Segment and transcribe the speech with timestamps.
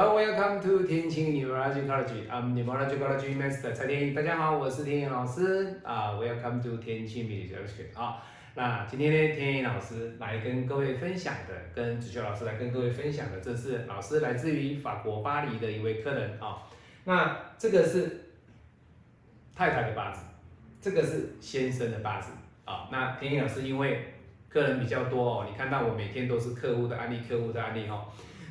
[0.00, 2.26] Hello, welcome to 天晴 Neurology College.
[2.30, 6.12] I'm Neurology College Master 蔡天大家好，我是天颖老师啊。
[6.12, 8.22] Welcome to 天晴 Neurology 啊。
[8.54, 16.62] 那今天呢，天颖老师来跟各位分享的，跟子秋老师来跟各位分享的，这是老师来自于法国巴黎的一位客人啊。
[17.04, 18.30] 那这个是
[19.54, 20.22] 太太的八字，
[20.80, 22.32] 这个是先生的八字
[22.64, 22.88] 啊。
[22.90, 24.14] 那天颖老师因为
[24.48, 28.06] 客人比较多哦，你看到我每天都是客户的案例，客户的案例哈。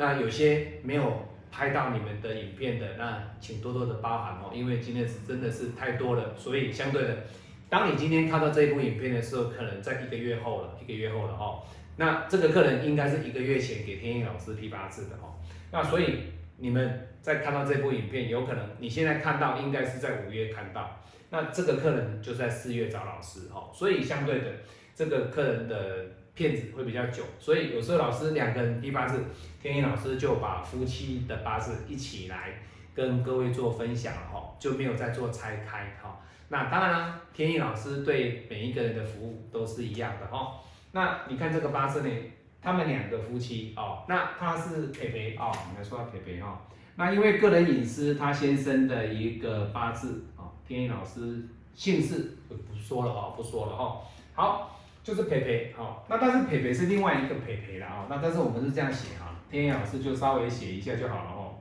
[0.00, 7.18] 那有些没有拍到你们的影片的，那请多多的包涵哦，因为今天是真的是太多了，所以相对的，
[7.68, 11.62] 当你今天看到这一部影片的时候，可能在一个月后了，一个月后了哦。
[11.98, 15.36] 那这个客人应该是一个月前给天意老师批八字的哦。
[15.70, 16.20] 那所以
[16.56, 20.98] 你们在看到这部影片，有可能你现在看到应该是在五月看到，
[21.28, 23.70] 那这个客人就在四月找老师哦。
[23.74, 24.46] 所以相对的，
[24.94, 26.06] 这个客人的。
[26.40, 29.22] 骗子会比较久，所以有时候老师两个人批八字，
[29.60, 32.62] 天一老师就把夫妻的八字一起来
[32.94, 36.18] 跟各位做分享哈，就没有再做拆开哈。
[36.48, 40.54] 那当然啦，天意老师对每一个人的服务都是一样的哈。
[40.92, 42.08] 那你看这个八字呢，
[42.62, 46.58] 他们两个夫妻哦，那他是培培哦，我们来说下培培哈。
[46.96, 54.00] 那因为个人隐私，他先生的一个八字啊，天意老师姓氏就不说了哈，不说了哈。
[54.32, 54.79] 好。
[55.02, 61.54] 就是培培，好，那但是培培是另外一个培培了啊，那但是我们是这样写哈，天野老师就稍微写一下就好了哦。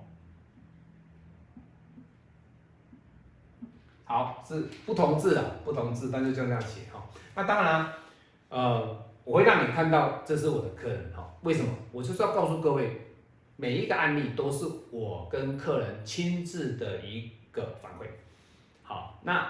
[4.03, 7.01] 好，是不同字的，不同字，但是就这样写哈。
[7.33, 7.93] 那当然，
[8.49, 11.71] 呃，我会让你看到这是我的客人哈，为什么？
[11.93, 13.07] 我就是要告诉各位，
[13.55, 18.05] 每一个案例都是我跟客人亲自的一个反馈。
[18.83, 19.49] 好，那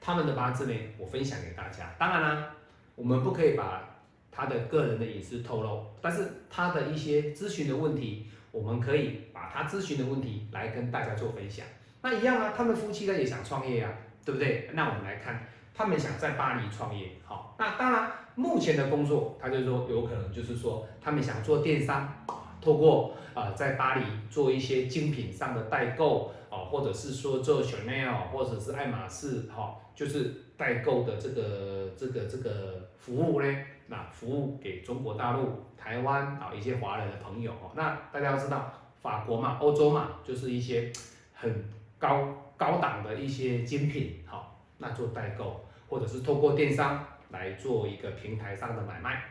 [0.00, 1.92] 他们的八字呢，我分享给大家。
[1.98, 2.53] 当然啦。
[2.96, 3.96] 我们不可以把
[4.30, 11.64] 他的个人的隐私透露，但是他的一些咨询的问题，我们可以把他咨询的问题来跟大家做分享。
[12.02, 13.92] 那一样啊，他们夫妻呢也想创业啊，
[14.24, 14.70] 对不对？
[14.74, 22.24] 那我们来看，他们想在巴黎创业，好，那当然目前的工作，他就说有可能就是说他们想做电商，
[22.64, 30.40] 透过啊在巴黎做一些精品上的代购啊，或者是说做 Chanel 或者是爱马仕，哈，就是。
[30.56, 33.58] 代购的这个这个这个服务呢，
[33.88, 37.52] 那服务给中国大陆、台湾啊一些华人的朋友。
[37.74, 40.92] 那大家要知道，法国嘛、欧洲嘛，就是一些
[41.34, 49.24] 很高高档的一些精品，好，那做代购或者是透过电商来做一个平台上的买卖，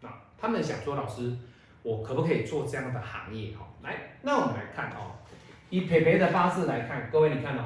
[0.00, 1.36] 那他们想说，老师，
[1.82, 3.52] 我可不可以做这样的行业？
[3.56, 5.12] 哈，来，那我们来看哦，
[5.70, 7.64] 以培培的八字来看，各位你看哦。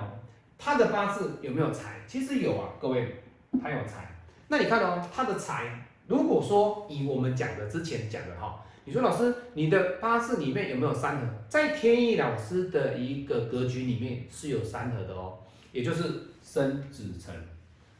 [0.64, 1.96] 他的八字有没有财？
[2.06, 3.16] 其实有啊，各位，
[3.60, 4.14] 他有财。
[4.46, 11.26] 那你看哦，他的财，如果说以我们讲的之前讲的哈，你说老师，你的八字里面有没有三合？
[11.48, 15.38] 在天意老师的一个格局里面是有三合的哦，
[15.72, 17.34] 也就是生子辰。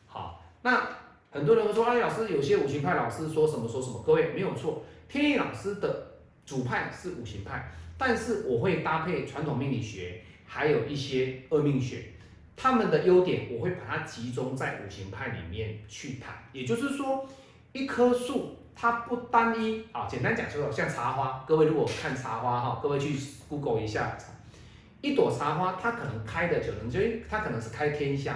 [0.06, 0.88] 好，那
[1.32, 4.00] 很多人会说，哎，老师，有些五行派老师说什么说什么？
[4.06, 6.06] 各位没有错，天意老师的
[6.46, 12.04] 主派是五行派，但是我会搭配传统命理学，还有一些二命学。
[12.56, 16.42] 他们的优点，我会把它集中在五行派里面去谈。
[16.54, 17.28] 也就是说，
[17.74, 21.44] 一棵树它不单一啊，简单讲就像茶花。
[21.46, 23.14] 各位如果看茶花哈，各位去
[23.50, 24.16] Google 一下，
[25.02, 28.34] 一朵茶花它可能开的可能就它可能是开天香，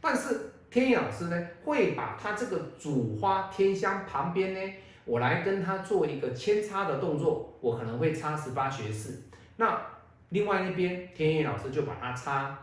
[0.00, 4.60] 但是天意老师呢会把它这个主花天香旁边呢，
[5.08, 9.22] 我来跟它做一个扦插的动作，我可能会插十八学士。
[9.56, 9.80] 那
[10.28, 12.56] 另外一边天意老师就把它插。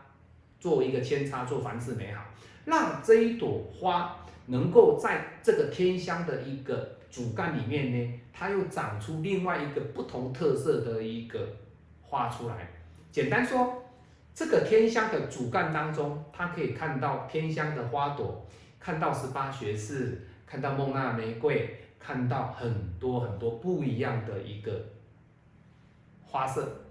[0.58, 2.24] 做一个扦插，做凡事美好，
[2.64, 4.18] 让这一朵花
[4.48, 11.48] 能够在这个天香的一个主干里面呢，它又长出另外一个不同特色的一个
[12.02, 12.72] 花出来。
[13.12, 13.84] 简单说，
[14.34, 18.44] 这个天香的主干当中，它可以看到天香的花朵，
[18.80, 24.86] 看到十八学士，看到孟娜玫瑰，看到很多很多不一样的一个
[26.24, 26.82] 花色。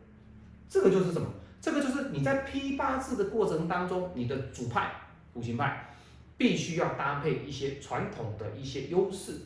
[0.69, 1.29] 这个就是什么？
[1.61, 4.91] 这个就是你在批八字的过程当中，你的主派
[5.35, 5.89] 五行派
[6.37, 9.43] 必须要搭配一些传统的一些优势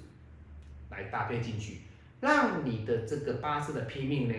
[0.90, 1.82] 来搭配进去，
[2.20, 4.34] 让你的这个八字的批命呢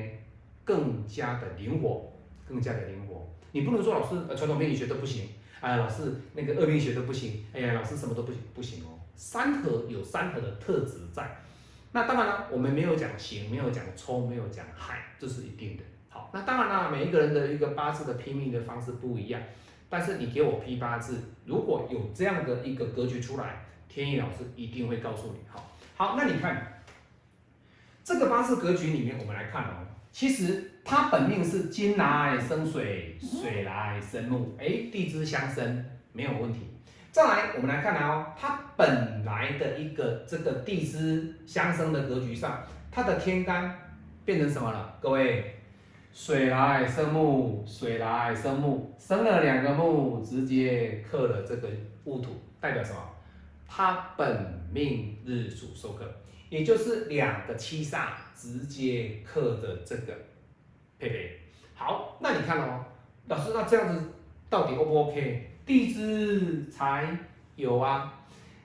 [0.65, 2.11] 更加的灵活，
[2.47, 3.27] 更加的灵活。
[3.51, 5.29] 你不能说老师呃传统命理学都不行，
[5.61, 8.98] 哎老师那个二命学都不行，哎呀老师什么都不行不行哦。
[9.19, 11.35] 三合有三合的特质在，
[11.91, 15.83] 那当然了，我们没有讲刑，没有讲冲，没有讲害，这是一定的。
[16.07, 19.41] 好那当然啦，每一个人的一个八字的拼命的方式不一样，
[19.89, 25.39] 但是你给我批八字，如果有这样的一个格局出来，天意老师一定会告诉你。
[25.49, 26.81] 好，好，那你看
[28.01, 36.68] 这个八字格局里面，我们来看哦，其实它本命是金来生水，水来生木，哎，地支相生没有问题。
[37.11, 43.75] 再来，我们来看哦，它本来的一个这个地支相生的格局上，它的天干
[44.23, 44.97] 变成什么了？
[45.01, 45.55] 各位，
[46.13, 51.67] 水来生木，水来生木，生了两个木，直接克了这个
[52.03, 52.99] 戊土，代表什么？
[53.67, 56.05] 它本命日主受克。
[56.49, 60.13] 也就是两个七煞直接克的这个
[60.97, 61.39] 配备。
[61.75, 62.85] 好，那你看哦，
[63.27, 64.13] 老师，那这样子
[64.49, 65.48] 到底 O 不 OK？
[65.69, 67.15] 地支才
[67.55, 68.11] 有啊，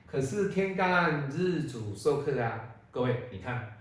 [0.06, 2.58] 可是天干日主受克啊，
[2.90, 3.76] 各位你看，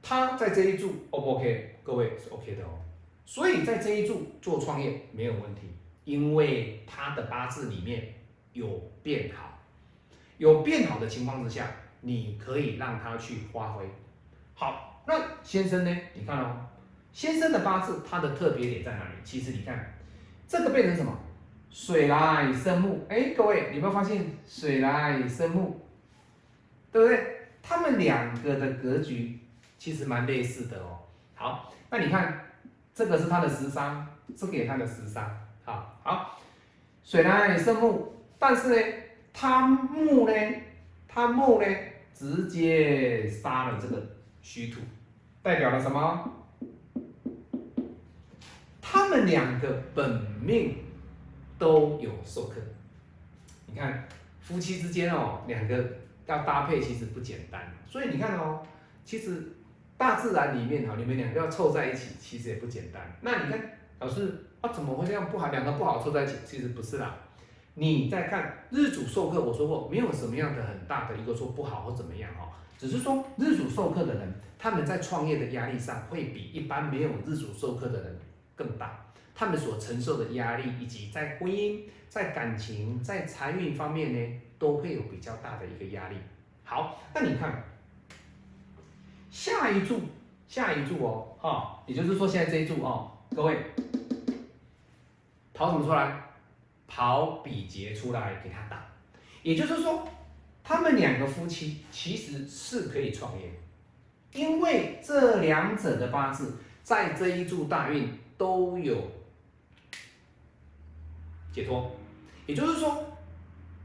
[0.00, 1.80] 他在这一柱 O 不 OK？
[1.82, 2.78] 各位是 OK 的哦，
[3.26, 5.62] 所以在这一柱做创业没有问题，
[6.04, 8.14] 因为他的八字里面
[8.52, 9.58] 有变好，
[10.38, 11.66] 有变好的情况之下。
[12.04, 13.84] 你可以让他去发挥。
[14.54, 15.98] 好，那先生呢？
[16.14, 16.68] 你看哦，
[17.12, 19.14] 先生的八字他的特别点在哪里？
[19.24, 19.98] 其实你看，
[20.46, 21.16] 这个变成什么？
[21.72, 23.06] 水来生木。
[23.08, 25.80] 哎，各位，你有没有发现水来生木？
[26.92, 27.26] 对不对？
[27.62, 29.38] 他们两个的格局
[29.78, 30.98] 其实蛮类似的哦。
[31.34, 32.52] 好，那你看
[32.94, 35.24] 这个是他的食伤，这个也他的食伤。
[35.64, 36.38] 好，好，
[37.02, 38.76] 水来生木，但是呢，
[39.32, 40.34] 他木呢，
[41.08, 41.66] 他木呢？
[42.14, 44.00] 直接杀了这个
[44.42, 44.80] 虚土，
[45.42, 46.30] 代表了什么？
[48.80, 50.76] 他们两个本命
[51.62, 52.56] 都有授课。
[53.66, 54.04] 你看
[54.40, 55.76] 夫妻之间哦，两个
[56.26, 57.72] 要搭配其实不简单。
[57.88, 58.66] 所以你看哦，
[59.04, 59.52] 其实
[59.96, 63.00] 大自然里面哈，你们两个要凑在一起，其实也不简单。
[63.20, 65.52] 那你看老师啊，怎么会这样不好？
[65.52, 67.16] 两个不好凑在一起，其实不是啦。
[67.74, 78.18] 你再看日主授课，我说过没有什么样的很大的一个说不好或怎么样哈，只是说日主授课的人，他们在创业的压力上会比一般没有日主授课的人
[78.54, 79.04] 更大，
[79.34, 86.16] 他们所承受的压力以及在婚姻、在感情、在财运方面呢，都会有比较大的一个压力。
[86.64, 87.64] 好，那你看
[89.30, 90.00] 下一注，
[90.48, 93.56] 下一注哦，哈，也就是说现在这一注哦，各位
[95.52, 96.20] 跑什么出来？
[96.94, 98.84] 跑比劫出来给他打，
[99.42, 100.06] 也就是说，
[100.62, 103.50] 他们两个夫妻其实是可以创业，
[104.34, 108.10] 因为这两者的八字在这一柱大运
[108.42, 108.96] 都有
[111.52, 111.92] 解脱，
[112.44, 113.04] 也就是说，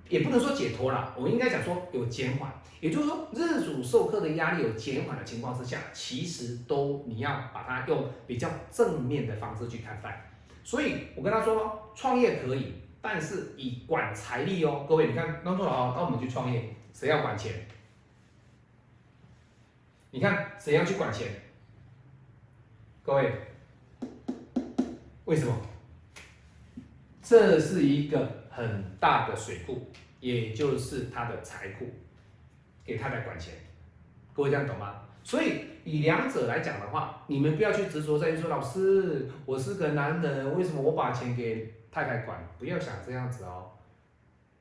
[0.09, 2.51] 也不能说解脱了，我们应该讲说有减缓，
[2.81, 10.31] 也就是说，日主受克的压力有减缓的情况之下，其实都你要把它用比较正面的方式去看待，
[10.63, 12.73] 所以我跟他说，创业可以。
[12.99, 15.93] 但是以管财力哦，各位，你看弄错了啊！
[15.95, 17.53] 当我们去创业，谁要管钱？
[20.09, 21.27] 你看谁要去管钱？
[23.03, 23.31] 各位，
[25.27, 25.53] 为什么？
[27.21, 29.91] 这是一个很大的水库，
[30.21, 31.85] 也就是他的财库，
[32.85, 33.53] 给他来管钱。
[34.33, 35.01] 各位这样懂吗？
[35.25, 41.73] 所以以两者来讲的话，你们不要去执着在于说，老师，我是个男人，为什么我把钱给？
[41.91, 43.71] 太太管，不要想这样子哦。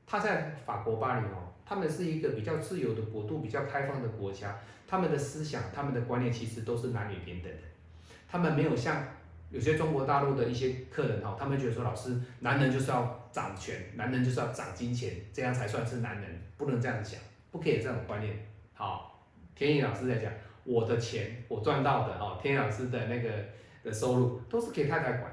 [0.05, 4.59] 他在法国巴黎哦，他们是一个比较自由的国度，比较开放的国家。
[4.85, 7.59] 他们的思想、他们的观念其实都是男女平等的。
[8.27, 9.03] 他们没有像
[9.49, 17.19] 有些中国大陆的一些客人哈，他们觉得说，老师，男人就是要掌权，男人就是要掌金钱，这样才算是男人，不能这样想，
[17.51, 18.35] 不可以这种观念。
[18.73, 19.25] 好，
[19.55, 20.31] 天意老师在讲，
[20.63, 23.29] 我的钱我赚到的哦，天意老师的那个
[23.83, 25.31] 的收入都是给太太管。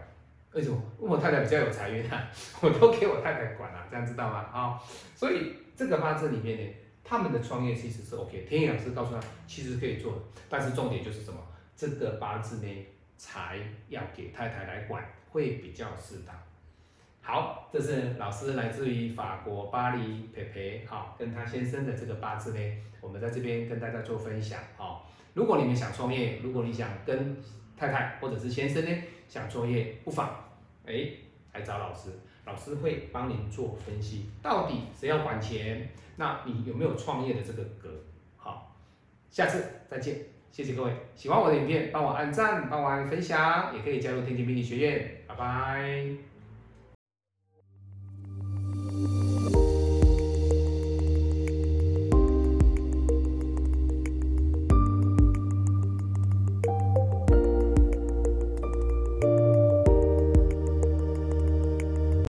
[0.52, 0.80] 为什么？
[1.00, 2.30] 问我太太比较有财运啊，
[2.61, 4.38] 我都给我太太管了，这样知道吗？
[4.52, 4.80] 啊，
[5.16, 8.47] 所以这个八字里面呢，他们的创业其实是 OK。
[8.49, 10.14] 天野老师告诉他，其实可以做，
[10.49, 11.40] 但是重点就是什么？
[11.76, 16.35] 这个八字呢，财要给太太来管，会比较适当。
[17.21, 24.61] 好，这是老师来自于法国巴黎培培，好，跟他先生的这个八字呢，我们在这边跟大家做分享。
[24.76, 27.37] 好，如果你们想创业，如果你想跟
[27.76, 30.28] 太太或者是先生呢，想创业，不妨。
[30.85, 31.09] 哎，
[31.54, 32.11] 来找老师，
[32.44, 35.88] 老师会帮您做分析，到底谁要管钱？
[36.16, 37.88] 那你有没有创业的这个格？
[38.37, 38.76] 好，
[39.30, 40.16] 下次再见，
[40.54, 46.06] 谢谢各位，喜欢我的影片，帮我按赞，帮我按分享，也可以加入天津迷你学院，拜拜。